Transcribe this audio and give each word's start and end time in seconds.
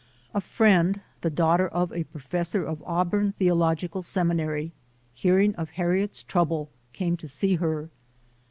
A 0.33 0.41
friend, 0.41 1.01
the 1.21 1.29
daughter 1.29 1.67
of 1.67 1.93
a 1.93 2.05
professor 2.05 2.65
of 2.65 2.81
Auburn 2.87 3.33
Theological 3.33 4.01
Seminary, 4.01 4.71
hearing 5.13 5.53
of 5.57 5.69
Harriet's 5.77 6.23
trouble, 6.23 6.71
came 6.91 7.15
to 7.17 7.27
see 7.27 7.57
her. 7.57 7.87